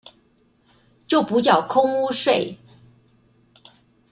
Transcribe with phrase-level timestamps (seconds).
[1.05, 2.57] 就補繳空屋稅